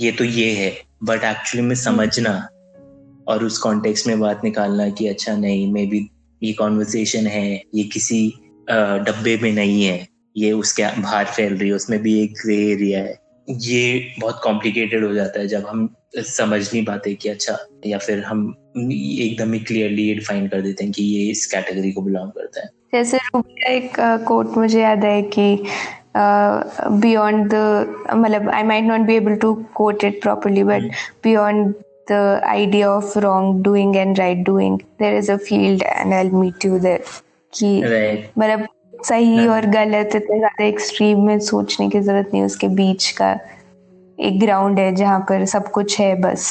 ये 0.01 0.13
तो 0.13 0.25
ये 0.25 0.51
है 0.53 0.73
बट 1.05 1.25
एक्चुअली 1.25 1.67
में 1.67 1.75
समझना 1.75 2.35
और 3.29 3.45
उस 3.45 3.59
कॉन्टेक्स्ट 3.59 4.07
में 4.07 4.19
बात 4.21 4.41
निकालना 4.45 4.89
कि 4.91 5.07
अच्छा 5.07 5.37
नहीं 5.37 5.73
मे 5.73 5.87
बी 5.87 6.09
ये 6.43 6.53
कॉन्वर्सेशन 6.53 7.27
है, 7.27 7.63
ये 7.75 7.85
किसी 7.85 8.33
डब्बे 8.69 9.37
में 9.43 9.53
नहीं 9.53 9.85
है, 9.85 10.07
ये 10.37 10.53
उसके 10.53 10.83
बाहर 11.01 11.25
फैल 11.27 11.57
रही 11.57 11.69
है, 11.69 11.75
उसमें 11.75 11.99
भी 12.03 12.21
एक 12.23 12.33
ग्रे 12.45 12.57
एरिया 12.73 13.01
है। 13.01 13.19
ये 13.59 14.13
बहुत 14.21 14.41
कॉम्प्लिकेटेड 14.45 15.05
हो 15.05 15.15
जाता 15.15 15.41
है 15.41 15.47
जब 15.49 15.67
हम 15.67 15.95
समझ 16.17 16.75
नहीं 16.75 16.85
पाते 16.85 17.15
कि 17.15 17.29
अच्छा 17.29 17.59
या 17.87 17.99
फिर 17.99 18.25
हम 18.25 18.55
एकदम 18.93 19.53
ही 19.53 19.59
क्लियरली 19.59 20.03
ये 20.03 20.15
डिफाइन 20.15 20.49
कर 20.49 20.61
देते 20.61 20.85
हैं 20.85 20.93
कि 20.93 21.03
ये 21.03 21.31
इस 21.31 21.47
कैटेगरी 21.47 21.93
को 21.93 22.03
बिलोंग 22.03 22.31
करता 22.31 22.61
है। 22.61 22.69
जैसे 22.93 23.17
एक 23.75 23.93
कोट 24.01 24.57
मुझे 24.57 24.81
याद 24.81 25.05
है 25.05 25.23
कि 25.23 25.65
बियॉन्ड 26.17 27.51
द 27.55 27.55
मतलब 28.15 28.51
I 28.51 28.63
might 28.63 28.85
not 28.85 29.01
be 29.01 29.17
able 29.17 29.35
to 29.35 29.55
quote 29.75 30.05
it 30.05 30.23
properly 30.23 30.65
but 30.65 30.91
beyond 31.25 31.75
the 32.11 32.41
idea 32.45 32.89
of 32.91 33.05
wrongdoing 33.23 33.97
and 33.97 34.19
right 34.19 34.39
doing 34.45 34.83
there 34.99 35.15
is 35.19 35.29
a 35.29 35.39
field 35.39 35.83
and 35.83 36.15
i'll 36.15 36.33
meet 36.39 36.65
you 36.65 36.79
there. 36.79 37.01
कि 37.55 37.83
मतलब 38.39 38.67
सही 39.05 39.47
और 39.47 39.67
गलत 39.67 40.15
इतने 40.17 40.39
ज़्यादा 40.39 40.65
एक्सट्रीम 40.65 41.21
में 41.21 41.39
सोचने 41.41 41.89
की 41.91 42.01
ज़रूरत 42.01 42.31
नहीं 42.35 42.45
उसके 42.45 42.69
बीच 42.69 43.11
का 43.11 43.33
एक 44.19 44.41
ग्राउंड 44.41 44.79
है 44.79 44.95
जहाँ 44.95 45.21
पर 45.21 45.45
सब 45.45 45.71
कुछ 45.71 45.99
है 46.01 46.15
बस 46.21 46.49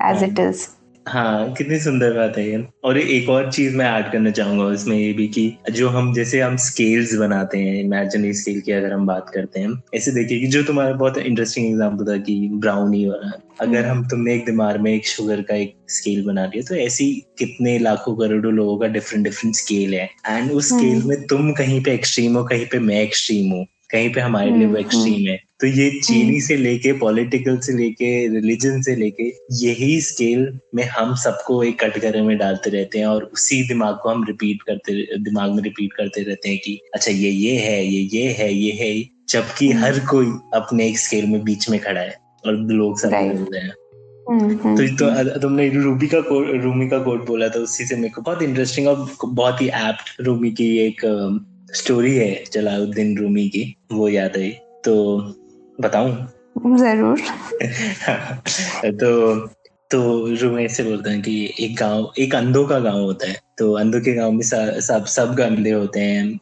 एज 0.00 0.22
इट 0.22 0.38
इज़ 0.38 0.66
हाँ 1.06 1.52
कितनी 1.54 1.78
सुंदर 1.80 2.12
बात 2.12 2.36
है 2.38 2.44
ये 2.44 2.64
और 2.84 2.98
एक 2.98 3.28
और 3.28 3.50
चीज़ 3.52 3.76
मैं 3.76 3.86
ऐड 3.86 4.10
करना 4.12 4.30
चाहूँगा 4.30 4.64
उसमें 4.66 4.96
ये 4.96 5.12
भी 5.12 5.26
कि 5.28 5.44
जो 5.72 5.88
हम 5.88 6.12
जैसे 6.14 6.40
हम 6.40 6.56
स्केल्स 6.62 7.14
बनाते 7.16 7.58
हैं 7.58 7.74
इमेजिनरी 7.76 8.32
स्केल 8.32 8.60
की 8.60 8.72
अगर 8.72 8.92
हम 8.92 9.06
बात 9.06 9.30
करते 9.34 9.60
हैं 9.60 9.72
ऐसे 9.94 10.10
देखिए 10.10 10.40
कि 10.40 10.46
जो 10.46 10.62
तुम्हारा 10.62 10.92
बहुत 10.94 11.18
इंटरेस्टिंग 11.18 11.66
एग्ज़ाम्पल 11.66 12.12
था 12.12 12.16
कि 12.20 12.36
ब्राउनी 12.54 13.04
वाला 13.06 13.30
अगर 13.60 13.86
हम 13.86 14.06
तुमने 14.08 14.34
एक 14.34 14.44
दिमाग 14.46 14.80
में 14.80 14.92
एक 14.92 15.06
शुगर 15.06 15.42
का 15.42 15.54
एक 15.56 15.74
स्केल 15.90 16.24
बना 16.24 16.46
लिया 16.46 16.62
तो 16.68 16.74
ऐसी 16.76 17.12
कितने 17.38 17.78
लाखों 17.78 18.16
करोड़ों 18.16 18.52
लोगों 18.52 18.78
का 18.78 18.86
डिफरेंट 18.92 19.24
डिफरेंट 19.24 19.54
स्केल 19.56 19.94
है 19.94 20.08
एंड 20.28 20.50
उस 20.52 20.68
स्केल 20.68 20.94
हम्म। 20.94 21.08
में 21.08 21.26
तुम 21.26 21.52
कहीं 21.54 21.82
पे 21.84 21.94
एक्सट्रीम 21.94 22.36
हो 22.36 22.44
कहीं 22.44 22.66
पे 22.66 22.78
मैं 22.80 23.00
एक्सट्रीम 23.00 23.52
हूँ 23.52 23.66
कहीं 23.90 24.12
पे 24.12 24.20
हमारे 24.20 24.50
लिए 24.50 24.66
वो 24.66 24.76
एक्सट्रीम 24.76 25.04
हम्म, 25.04 25.16
हम्म। 25.16 25.30
है 25.30 25.40
तो 25.62 25.66
ये 25.66 26.00
चीनी 26.00 26.40
से 26.40 26.56
लेके 26.56 26.92
पॉलिटिकल 26.92 27.58
से 27.58 27.72
लेके 27.72 28.28
रिलीजन 28.28 28.82
से 28.82 28.96
लेके 28.96 29.24
यही 29.52 30.00
स्केल 30.00 30.58
में 30.74 30.84
हम 30.84 31.14
सबको 31.14 31.62
एक 31.62 31.84
कटघरे 31.84 32.22
में 32.22 32.38
डालते 32.38 32.70
रहते 32.70 32.98
हैं 32.98 33.06
और 33.06 33.24
उसी 33.24 33.68
दिमाग 33.68 33.98
को 34.02 34.08
हम 34.08 34.24
रिपीट 34.24 34.62
करते 34.62 35.18
दिमाग 35.18 35.50
में 35.50 35.62
रिपीट 35.62 35.92
करते 35.92 36.22
रहते 36.22 36.48
हैं 36.48 36.58
कि 36.58 36.80
अच्छा 36.94 37.10
ये 37.10 37.30
ये 37.30 37.56
है 37.56 37.86
ये 37.86 38.00
ये 38.12 38.32
है 38.32 38.54
ये 38.54 38.72
है। 38.72 39.08
जबकि 39.28 39.70
हर 39.72 39.98
कोई 39.98 40.26
अपने 40.54 40.88
एक 40.88 40.98
स्केल 40.98 41.26
में 41.26 41.44
बीच 41.44 41.70
में 41.70 41.80
खड़ा 41.80 42.00
है 42.00 42.16
और 42.46 42.52
लोग 42.52 43.00
सब 43.00 43.10
रहे 43.12 43.60
हैं। 43.60 43.70
तो 44.76 44.96
तो 44.96 45.38
तुमने 45.40 45.68
रूबी 45.68 46.06
का 46.06 46.20
कोड 46.20 46.62
रूमी 46.62 46.88
का 46.88 46.98
कोड 46.98 47.26
बोला 47.26 47.48
था 47.48 47.58
उसी 47.58 47.86
से 47.86 47.96
मेरे 47.96 48.08
को 48.08 48.22
बहुत 48.22 48.42
इंटरेस्टिंग 48.42 48.88
और 48.88 49.08
बहुत 49.24 49.62
ही 49.62 49.66
एप्ट 49.66 50.20
रूमी 50.20 50.50
की 50.50 50.78
एक 50.78 51.00
स्टोरी 51.74 52.14
है 52.16 52.44
जलाउद्दीन 52.52 53.18
रूमी 53.18 53.48
की 53.48 53.76
वो 53.92 54.08
याद 54.08 54.36
आई। 54.36 54.50
तो 54.84 55.34
बताऊँ? 55.80 56.28
ज़रूर। 56.76 57.20
तो 59.00 59.48
तो 59.90 60.28
जो 60.36 60.50
मैं 60.50 60.64
ऐसे 60.64 60.84
बोलते 60.84 61.10
हैं 61.10 61.22
कि 61.22 61.54
एक 61.60 61.76
गाँव 61.76 62.12
एक 62.18 62.34
अंधों 62.34 62.66
का 62.66 62.78
गाँव 62.78 63.00
होता 63.00 63.28
है। 63.28 63.40
तो 63.58 63.72
अंधों 63.72 64.00
के 64.00 64.12
गाँव 64.12 64.32
में 64.32 64.42
सब 64.42 65.04
सब 65.04 65.34
गंदे 65.34 65.70
होते 65.70 66.00
हैं 66.00 66.38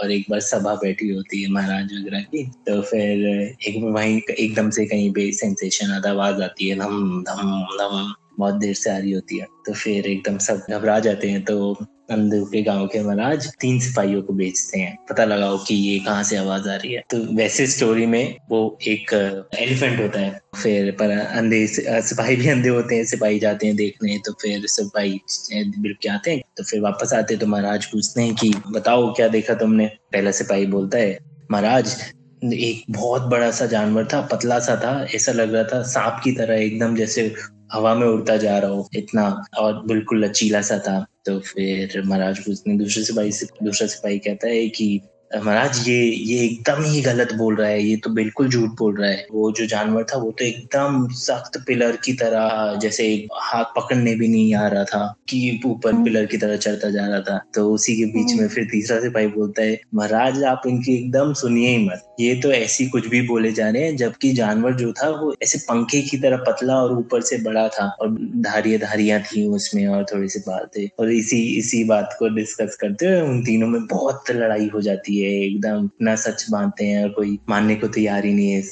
और 0.00 0.10
एक 0.10 0.26
बार 0.30 0.40
सभा 0.40 0.74
बैठी 0.74 1.08
होती 1.08 1.42
है 1.42 1.50
महाराज 1.50 1.84
वगैरह 1.84 2.20
की। 2.20 2.44
तो 2.66 2.80
फिर 2.82 3.26
एक 3.68 3.82
वहीं 3.84 4.20
एकदम 4.30 4.70
से 4.70 4.86
कहीं 4.86 5.12
पे 5.12 5.32
सेंसेशन 5.32 5.92
आता 5.92 6.10
आवाज़ 6.10 6.42
आती 6.42 6.68
है 6.68 6.78
धम 6.78 7.22
धम 7.22 7.66
धम। 7.78 8.14
बहुत 8.38 8.54
देर 8.54 8.74
से 8.74 8.90
आ 8.90 8.96
रही 8.98 9.12
होती 9.12 9.38
है। 9.38 9.46
तो 9.66 9.72
फिर 9.74 10.06
एकदम 10.06 10.38
सब 10.38 10.66
घबरा 10.70 10.98
जाते 11.00 11.30
हैं 11.30 11.44
तो 11.44 11.76
अंदर 12.10 12.40
के 12.42 12.62
गाँव 12.62 12.86
के 12.86 13.02
महाराज 13.02 13.46
तीन 13.60 13.78
सिपाहियों 13.80 14.20
को 14.22 14.32
बेचते 14.32 14.78
हैं। 14.78 14.96
पता 15.10 15.24
लगाओ 15.24 15.56
कि 15.58 15.74
ये 15.74 15.98
कहाँ 15.98 16.22
से 16.22 16.36
आवाज़ 16.36 16.68
आ 16.68 16.74
रही 16.74 16.92
है। 16.92 17.02
तो 17.10 17.18
वैसे 17.36 17.66
स्टोरी 17.66 18.06
में 18.06 18.36
वो 18.50 18.60
एक 18.88 19.12
एलिफेंट 19.54 20.00
होता 20.00 20.20
है। 20.20 20.40
फिर 20.62 20.90
पर 20.92 21.10
अंधे 21.10 21.66
सिपाही 21.66 22.36
भी 22.36 22.48
अंधे 22.48 22.68
होते 22.68 22.96
हैं, 22.96 23.04
सिपाही 23.04 23.38
जाते 23.38 23.66
हैं 23.66 23.76
देखने 23.76 24.18
तो 24.18 24.32
फिर 24.32 24.66
सिपाही 24.66 25.20
बिल 25.54 25.94
के 26.02 26.08
आते 26.08 26.30
हैं। 26.30 26.42
तो 26.56 26.64
फिर 26.64 26.80
वापस 26.80 27.12
आते 27.12 27.34
हैं 27.34 27.40
तो 27.40 27.46
महाराज 27.46 27.86
पूछते 27.86 28.22
हैं 28.22 28.34
कि, 28.34 28.52
बताओ, 28.70 29.12
क्या 29.14 29.28
देखा 29.28 29.54
तुमने? 29.54 29.86
पहला 30.12 30.30
सिपाही 30.30 30.66
बोलता 30.66 30.98
है, 30.98 31.18
महाराज, 31.50 31.96
एक 32.44 32.82
बहुत 32.90 33.22
बड़ा 33.22 33.50
सा 33.50 33.66
जानवर 33.66 34.04
था, 34.04 34.20
पतला 34.22 34.58
सा 34.60 34.76
था, 34.76 35.06
ऐसा 35.14 35.32
लग 35.32 35.54
रहा 35.54 35.64
था, 35.64 35.82
सांप 35.84 36.20
की 36.24 36.32
तरह 36.32 36.60
एकदम 36.62 36.96
जैसे 36.96 37.32
हवा 37.72 37.94
में 37.94 38.06
उड़ता 38.06 38.36
जा 38.36 38.58
रहा 38.58 38.70
हो 38.70 38.88
इतना, 38.96 39.44
और 39.58 39.86
बिल्कुल 39.86 40.24
लचीला 40.24 40.62
सा 40.62 40.78
था। 40.78 41.06
तो 41.26 41.38
फिर 41.38 42.02
महाराज 42.02 42.44
ने 42.66 42.78
दूसरे 42.78 43.04
सिपाही 43.04 43.32
से, 43.32 43.46
दूसरा 43.62 43.88
सिपाही 43.88 44.18
कहता 44.18 44.48
है 44.48 44.68
कि 44.68 45.00
महाराज 45.30 45.88
ये 45.88 45.96
ये 46.02 46.44
एकदम 46.44 46.82
ही 46.82 47.00
गलत 47.02 47.32
बोल 47.34 47.56
रहा 47.56 47.68
है 47.68 47.82
ये 47.82 47.96
तो 47.96 48.10
बिल्कुल 48.10 48.48
झूठ 48.48 48.70
बोल 48.78 48.94
रहा 48.96 49.08
है। 49.10 49.26
वो 49.32 49.50
जो 49.52 49.66
जानवर 49.66 50.04
था 50.12 50.18
वो 50.18 50.30
तो 50.38 50.44
एकदम 50.44 51.06
सख्त 51.14 51.58
पिलर 51.66 51.96
की 52.04 52.12
तरह 52.12 52.78
जैसे 52.82 53.06
हाथ 53.42 53.64
पकड़ने 53.76 54.14
भी 54.14 54.28
नहीं 54.28 54.54
आ 54.54 54.66
रहा 54.68 54.84
था 54.84 55.14
कि 55.28 55.60
ऊपर 55.66 55.92
हम्म। 55.92 56.04
पिलर 56.04 56.26
की 56.26 56.36
तरह 56.36 56.56
चढ़ता 56.56 56.90
जा 56.90 57.06
रहा 57.06 57.20
था। 57.20 57.40
तो 57.54 57.68
उसी 57.72 57.96
के 57.96 58.04
बीच 58.04 58.30
में 58.30 58.38
हम्म। 58.38 58.48
फिर 58.48 58.64
तीसरा 58.70 58.98
सिपाही 59.00 59.26
बोलता 59.26 59.62
है 59.62 59.80
महाराज 59.94 60.42
आप 60.44 60.62
इनकी 60.66 60.94
एकदम 60.94 61.32
सुनिए 61.34 61.76
ही 61.76 61.84
मत। 61.86 62.04
ये 62.20 62.34
तो 62.42 62.52
ऐसी 62.52 62.86
कुछ 62.88 63.06
भी 63.08 63.20
बोले 63.26 63.52
जा 63.52 63.68
रहे 63.70 63.82
हैं 63.82 63.96
जबकि 63.96 64.32
जानवर 64.32 64.74
जो 64.74 64.92
था 64.92 65.08
वो 65.10 65.34
ऐसे 65.42 65.58
पंखे 65.68 66.00
की 66.02 66.18
तरह 66.18 66.44
पतला 66.48 66.76
और 66.76 66.96
ऊपर 66.98 67.20
से 67.22 67.38
बड़ा 67.42 67.66
था 67.68 67.88
और 68.00 68.16
धारिया 68.48 68.78
धारियाँ 68.78 69.20
थी 69.22 69.46
उसमें 69.48 69.86
और 69.86 70.04
थोड़े 70.12 70.28
से 70.28 70.40
बाल 70.48 70.66
थे 70.76 70.86
और 70.98 71.12
इसी 71.12 71.42
इसी 71.58 71.84
बात 71.84 72.16
को 72.18 72.28
डिस्कस 72.36 72.76
करते 72.80 73.06
हुए 73.06 73.20
उन 73.20 73.42
तीनों 73.44 73.68
में 73.68 73.86
बहुत 73.86 74.30
लड़ाई 74.30 74.70
हो 74.74 74.80
जाती 74.80 75.12
है। 75.12 75.16
एकदम 75.20 75.88
ना 76.02 76.14
सच 76.16 76.46
मानते 76.50 76.86
हैं 76.86 77.02
और 77.02 77.08
कोई 77.08 77.38
मानने 77.48 77.74
को 77.74 77.88
तैयार 77.88 78.24
ही 78.24 78.32
नहीं 78.34 78.50
है 78.50 78.62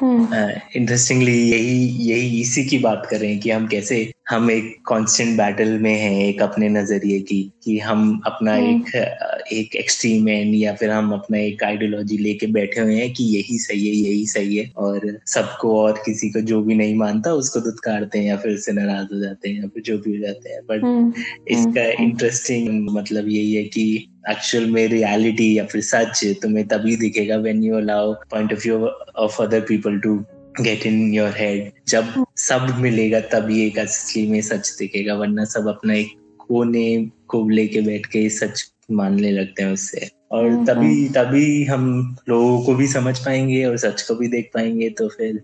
इंटरेस्टिंगली 0.00 1.32
हम्म। 1.32 1.50
uh, 1.50 1.54
यही 1.54 2.10
यही 2.10 2.40
इसी 2.40 2.64
की 2.64 2.78
बात 2.78 3.06
कर 3.10 3.18
रहे 3.18 3.30
हैं 3.30 3.40
कि 3.40 3.50
हम 3.50 3.66
कैसे 3.66 4.12
हम 4.30 4.50
एक 4.50 4.74
कांस्टेंट 4.88 5.36
बैटल 5.38 5.78
में 5.78 5.94
हैं 5.94 6.24
एक 6.24 6.42
अपने 6.42 6.68
नज़रिए 6.68 7.20
की 7.20 7.40
कि 7.64 7.78
हम 7.78 8.20
अपना 8.26 8.54
हम्म। 8.54 8.66
एक 8.66 9.46
एक 9.52 9.76
एक्सट्रीम 9.76 10.28
एंड 10.28 10.54
या 10.54 10.74
फिर 10.74 10.90
हम 10.90 11.12
अपना 11.12 11.38
एक 11.38 11.64
आइडियोलॉजी 11.64 12.18
लेके 12.18 12.46
बैठे 12.46 12.80
हुए 12.80 12.94
हैं 12.94 13.12
कि 13.12 13.24
यही 13.24 13.58
सही 13.58 13.88
है 13.88 13.94
यही 13.94 14.26
सही 14.26 14.56
है 14.56 14.70
और 14.76 15.18
सबको 15.26 15.80
और 15.80 16.02
किसी 16.04 16.30
को 16.30 16.40
जो 16.40 16.62
भी 16.62 16.74
नहीं 16.74 16.94
मानता 16.94 17.32
उसको 17.32 17.60
दुत्कारते 17.60 18.18
हैं 18.18 18.26
या 18.26 18.36
फिर 18.36 18.54
उससे 18.54 18.72
नाराज़ 18.72 19.14
हो 19.14 19.20
जाते 19.20 19.48
हैं 19.48 19.62
या 19.62 19.68
फिर 19.68 19.82
जो 19.82 19.98
भी 19.98 20.16
हो 20.16 20.26
जाते 20.26 20.52
हैं 20.52 20.60
बट 20.66 20.84
हम्म। 20.84 21.12
इसका 21.48 21.90
इंटरेस्टिंग 22.02 22.90
मतलब 22.90 23.28
यही 23.28 23.54
है 23.54 23.64
कि 23.64 24.08
एक्चुअल 24.28 24.66
में 24.70 24.86
रियलिटी 24.88 25.56
या 25.58 25.64
फिर 25.64 25.80
सच 25.82 26.24
तुम्हें 26.42 26.66
तभी 26.68 26.96
दिखेगा 26.96 27.36
when 27.36 27.62
you 27.64 27.76
allow 27.76 28.12
point 28.30 28.52
of 28.52 28.60
view 28.62 28.78
of 29.16 29.42
other 29.42 29.60
people 29.68 29.98
to 29.98 30.14
get 30.60 30.86
in 30.86 31.02
your 31.14 31.34
head 31.36 31.70
जब 31.88 32.24
सब 32.38 32.74
मिलेगा 32.78 33.20
तभी 33.32 33.66
एक 33.66 33.78
असली 33.78 34.26
में 34.30 34.40
सच 34.42 34.74
दिखेगा 34.78 35.14
वरना 35.14 35.44
सब 35.46 35.68
अपना 35.68 35.94
एक 35.94 36.16
कोने 36.40 36.88
को 37.28 37.48
लेके 37.48 37.80
बैठ 37.80 38.06
के 38.06 38.28
सच 38.30 38.70
मानने 38.90 39.30
लगते 39.30 39.62
हैं 39.62 39.72
उससे 39.72 40.08
और 40.30 40.46
हम्म, 40.46 40.64
तभी 40.64 40.94
हम्म। 40.96 41.12
तभी 41.12 41.64
हम 41.64 42.16
लोगों 42.28 42.60
को 42.64 42.74
भी 42.74 42.86
समझ 42.88 43.18
पाएँगे 43.18 43.64
और 43.64 43.76
सच 43.76 44.02
को 44.02 44.14
भी 44.14 44.28
देख 44.28 44.50
पाएँगे 44.54 44.88
तो 44.90 45.08
फिर 45.08 45.42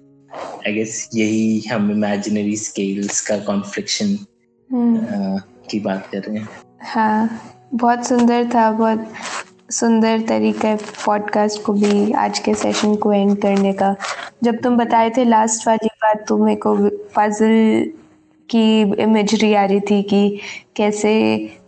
आई 0.66 0.72
गेस 0.72 1.08
यही 1.14 1.60
हम 1.60 1.90
इमेजिनरी 1.90 2.56
स्केल्स 2.56 3.20
का 3.26 3.38
कॉन्फ्लिक्शन 3.44 4.16
हम्म। 4.70 5.38
की 5.70 5.80
बात 5.80 6.08
कर 6.12 6.22
रहे 6.22 6.38
हैं 6.38 6.48
हाँ 6.84 7.53
बहुत 7.74 8.06
सुंदर 8.06 8.44
था 8.48 8.70
बहुत 8.70 9.06
सुंदर 9.70 10.20
तरीका 10.20 10.68
है 10.68 10.76
पॉडकास्ट 11.06 11.62
को 11.62 11.72
भी 11.72 12.12
आज 12.18 12.38
के 12.38 12.54
सेशन 12.54 12.94
को 12.94 13.12
एंड 13.12 13.36
करने 13.42 13.72
का 13.72 13.94
जब 14.44 14.60
तुम 14.62 14.76
बताए 14.76 15.10
थे 15.10 15.24
लास्ट 15.24 15.66
वाली 15.68 15.88
बात 16.02 16.24
तो 16.28 16.36
मेरे 16.38 16.60
को 16.60 16.74
पजल 17.16 17.92
की 18.48 18.80
इमेजरी 19.02 19.52
आ 19.54 19.64
रही 19.64 19.80
थी 19.80 20.02
कि 20.02 20.40
कैसे 20.76 21.12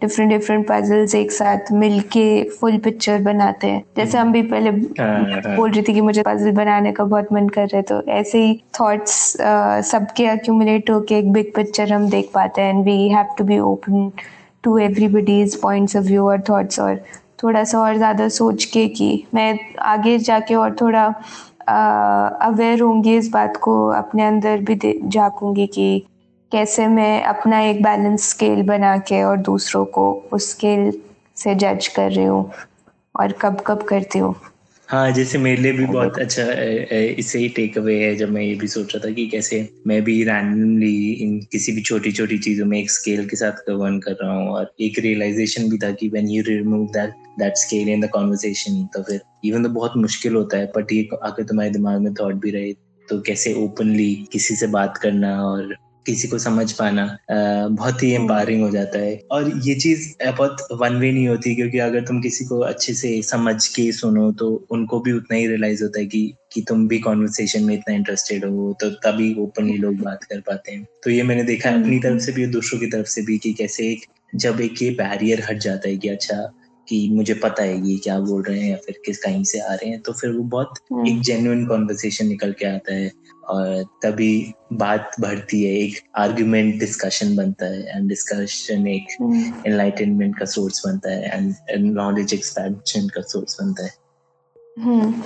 डिफरेंट 0.01 0.31
डिफरेंट 0.31 0.67
पजल्स 0.69 1.15
एक 1.15 1.33
साथ 1.33 1.73
मिलके 1.73 2.27
फुल 2.51 2.77
पिक्चर 2.79 3.23
बनाते 3.23 3.67
हैं 3.67 3.83
जैसे 3.97 4.19
हम 4.19 4.33
भी 4.33 4.43
पहले 4.43 4.71
हाँ, 4.71 5.41
हाँ। 5.43 5.57
बोल 5.57 5.71
रही 5.71 5.83
थी 5.83 5.95
कि 5.95 6.01
मुझे 6.01 6.23
पजल 6.23 6.53
बनाने 6.53 6.93
का 6.93 7.05
बहुत 7.05 7.33
मन 7.33 7.49
कर 7.49 7.67
रहा 7.67 7.77
है 7.77 7.83
तो 7.83 8.03
ऐसे 8.13 8.45
ही 8.45 8.61
थॉट्स 8.81 9.13
सबके 9.91 10.27
अक्यूमुलेट 10.29 10.91
होके 10.91 11.19
एक 11.19 11.33
बिग 11.33 11.53
पिक्चर 11.57 11.93
हम 11.93 12.09
देख 12.11 12.31
पाते 12.35 12.63
हैं 12.63 12.75
and 12.75 12.85
we 12.85 13.09
have 13.09 13.35
to 13.39 13.45
be 13.45 13.59
open 13.59 14.11
to 14.67 14.77
everybody's 14.79 15.61
points 15.61 15.97
of 15.97 16.05
view 16.05 16.27
और 16.29 16.41
थाट्स 16.41 16.81
और 16.81 17.01
थोड़ा 17.43 17.63
सा 17.65 17.81
और 17.81 17.97
ज़्यादा 17.97 18.29
सोच 18.29 18.65
के 18.65 18.87
कि 18.89 19.09
मैं 19.35 19.59
आगे 19.87 20.17
जाके 20.19 20.55
और 20.55 20.77
थोड़ा 20.81 21.05
अवेयर 21.69 22.81
होंगी 22.81 23.17
इस 23.17 23.29
बात 23.31 23.57
को, 23.57 23.89
अपने 23.89 24.25
अंदर 24.27 24.61
भी 24.61 24.75
झाँकूँगी 25.09 25.67
कि 25.67 25.89
कैसे 26.53 26.87
मैं 26.89 27.23
अपना 27.25 27.61
एक 27.61 27.83
बैलेंस 27.83 28.29
स्केल 28.31 28.63
बना 28.63 28.97
के 29.09 29.23
और 29.23 29.37
दूसरों 29.43 29.85
को 29.95 30.13
उस 30.33 30.51
स्केल 30.51 30.93
से 31.37 31.55
जज 31.55 31.89
कर 31.97 32.11
रही 32.13 32.25
हूँ 32.25 32.51
और 33.15 33.33
कब 33.33 33.61
कब 33.67 33.83
करती 33.83 34.19
हूँ। 34.19 34.35
हाँ 34.89 35.11
जैसे 35.13 35.39
मेरे 35.39 35.63
लिए 35.63 35.73
भी 35.73 35.87
बहुत 35.87 36.19
अच्छा 36.19 36.43
इससे 37.19 37.39
ही 37.39 37.49
टेक 37.49 37.79
अवे 37.79 37.95
है 37.99 38.15
जब 38.17 38.29
मैं 38.31 38.43
ये 38.43 38.55
भी 38.55 38.67
सोच 38.69 38.95
रहा 38.95 39.07
था 39.07 39.13
कि 39.15 39.27
कैसे 39.29 39.59
मैं 39.87 40.01
भी 40.05 40.23
रैंडमली 40.25 41.13
इन 41.23 41.39
किसी 41.53 41.73
भी 41.73 41.83
छोटी 41.83 42.13
छोटी 42.13 42.39
चीज़ों 42.39 42.67
में 42.67 42.79
एक 42.79 42.91
स्केल 42.91 43.27
के 43.29 43.37
साथ 43.37 43.65
गवर्न 43.69 43.99
कर 44.01 44.17
रहा 44.23 44.33
हूँ 44.33 44.49
और 44.49 44.71
एक 44.81 44.99
रियलाइजेशन 44.99 45.69
भी 45.71 45.79
था 45.79 45.91
कि 45.93 46.09
when 46.09 46.29
you 46.29 46.43
remove 46.47 46.87
that 46.93 47.15
that 47.39 47.57
scale 47.57 47.89
in 47.89 48.01
the 48.01 48.11
conversation 48.11 48.85
तो 48.95 49.03
फिर 49.03 49.21
इवन 49.45 49.63
तो 49.63 49.71
बहुत 49.71 49.97
मुश्किल 49.97 50.35
होता 50.35 50.59
है 50.59 50.71
बट 50.77 50.93
ये 50.93 51.03
अगर 51.23 51.43
तुम्हारे 51.43 51.71
दिमाग 51.71 52.01
में 52.01 52.13
थॉट 52.21 52.35
भी 52.37 52.51
रहे 52.51 52.73
तो 53.09 53.21
कैसे 53.23 53.55
ओपनली 53.65 54.15
किसी 54.33 54.57
से 54.57 54.67
बात 54.71 54.99
करना 54.99 55.37
और 55.45 55.77
किसी 56.07 56.29
को 56.29 56.39
समझ 56.39 56.71
पाना 56.73 57.07
बहुत 57.31 58.03
ही 58.03 58.11
एम्पावरिंग 58.15 58.63
हो 58.63 58.71
जाता 58.71 58.99
है। 58.99 59.21
और 59.31 59.51
ये 59.65 59.75
चीज़ 59.77 60.09
बहुत 60.23 60.67
वन 60.81 60.97
वे 60.97 61.13
नहीं 61.13 61.27
होती 61.29 61.55
क्योंकि 61.55 61.79
अगर 61.79 62.05
तुम 62.07 62.21
किसी 62.21 62.45
को 62.45 62.59
अच्छे 62.63 62.95
से 62.95 63.21
समझ 63.23 63.67
के 63.69 63.91
सुनो 63.93 64.31
तो 64.33 64.51
उनको 64.71 65.01
भी 65.01 65.13
उतना 65.13 65.37
ही 65.37 65.47
रियलाइज़ 65.47 65.83
होता 65.83 66.01
है 66.01 66.07
कि 66.07 66.33
कि 66.53 66.61
तुम 66.69 66.87
भी 66.89 66.99
कॉन्वर्सेशन 66.99 67.65
में 67.65 67.75
इतना 67.75 67.95
इंटरेस्टेड 67.95 68.45
हो 68.45 68.73
तो 68.81 68.91
तभी 69.05 69.35
ओपनली 69.39 69.77
लोग 69.77 69.97
बात 69.97 70.25
कर 70.25 70.41
पाते 70.41 70.73
हैं। 70.73 70.87
तो 71.05 71.11
ये 71.11 71.23
मैंने 71.23 71.43
देखा 71.45 71.71
है 71.71 71.83
अपनी 71.83 71.99
तरफ़ 71.99 72.21
से 72.23 72.33
भी 72.33 72.45
और 72.45 72.51
दूसरों 72.51 72.81
की 72.81 72.87
तरफ़ 72.87 73.07
से 73.07 73.23
भी 73.23 73.39
कि 73.39 73.53
कैसे 73.53 73.91
एक 73.93 74.05
जब 74.35 74.61
एक 74.61 74.83
ये 74.83 74.91
बैरियर 74.91 75.43
हट 75.51 75.59
जाता 75.59 75.89
है 75.89 75.97
कि 75.97 76.09
अच्छा 76.09 76.37
कि 76.89 77.09
मुझे 77.13 77.35
पता 77.35 77.63
है 77.63 77.77
ये 77.81 77.97
क्या 77.99 78.19
बोल 78.21 78.43
रहे 78.43 78.61
हैं 78.61 78.71
या 78.71 78.77
फिर 78.77 79.01
किस 79.05 79.19
कहीं 79.19 79.43
से 79.45 79.61
आ 79.61 79.73
रहे 79.73 79.91
हैं 79.91 80.01
तो 80.01 80.13
फिर 80.13 80.31
वो 80.31 80.43
बहुत 80.47 80.79
हम्म। 80.93 81.07
एक 81.07 81.21
जेन्युइन 81.23 81.67
कॉन्वर्सेशन 81.67 82.27
निकल 82.27 82.53
के 82.53 82.67
आता 82.67 82.95
है 82.95 83.11
और 83.49 83.83
तभी 84.03 84.55
बात 84.75 85.11
बढ़ती 85.21 85.63
है 85.63 85.75
एक 85.75 85.99
आर्ग्यूमेंट 86.19 86.79
डिस्कशन 86.81 87.37
बनता 87.37 87.67
है 87.67 87.97
एंड 87.97 88.09
डिस्कशन 88.09 88.87
एक 88.89 89.17
एनलाइटनमेंट 89.21 90.23
हम्म। 90.23 90.39
का 90.39 90.45
सोर्स 90.47 90.87
बनता 90.87 91.11
है 91.11 91.55
एंड 91.69 91.93
नॉलेज 91.93 92.35
एक्सपेंशन 92.35 93.09
का 93.09 93.23
सोर्स 93.25 93.61
बनता 93.61 93.85
है 93.85 93.91
ऑल 94.77 94.83
हम्म। 94.83 95.23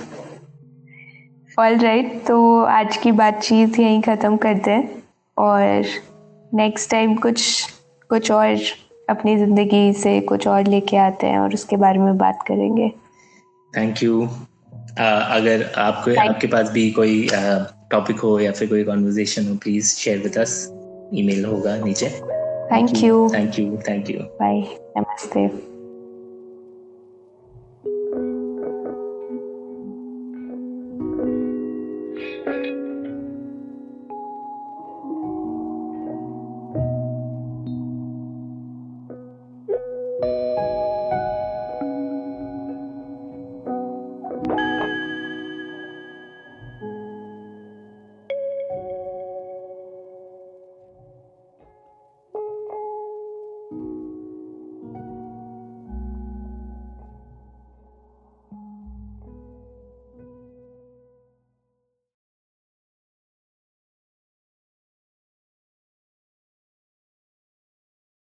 राइट 1.57 1.81
right, 2.07 2.27
तो 2.27 2.61
आज 2.71 2.97
की 2.97 3.11
बातचीत 3.13 3.79
यहीं 3.79 4.01
ख़त्म 4.01 4.37
करते 4.37 4.71
हैं 4.71 5.03
और 5.37 5.83
नेक्स्ट 6.51 6.89
टाइम 6.91 7.15
कुछ 7.17 7.43
कुछ 8.09 8.31
और 8.31 8.55
अपनी 9.11 9.37
ज़िंदगी 9.37 9.91
से 9.93 10.19
कुछ 10.29 10.47
और 10.47 10.67
लेके 10.67 10.97
आते 10.97 11.27
हैं 11.27 11.39
और 11.39 11.53
उसके 11.53 11.77
बारे 11.77 11.99
में 11.99 12.17
बात 12.17 12.43
करेंगे। 12.47 12.89
थैंक 13.73 14.03
यू 14.03 14.21
अगर 14.99 15.63
आपको 15.77 16.19
आपके 16.21 16.47
पास 16.47 16.71
भी 16.71 16.89
कोई 16.91 17.27
टॉपिक 17.91 18.19
हो 18.19 18.39
या 18.39 18.51
फिर 18.51 18.69
कोई 18.69 18.83
कॉन्वर्जेशन 18.83 19.47
हो 19.47 19.55
please 19.63 19.95
share 19.95 20.19
with 20.19 20.37
us 20.37 20.55
email 21.13 21.45
होगा 21.45 21.75
नीचे। 21.77 22.09
Thank 22.71 23.03
you 23.03 23.27
thank 23.33 23.59
you 23.59 23.77
thank 23.89 24.09
you 24.09 24.19
bye 24.19 24.61
नमस्ते 24.97 25.47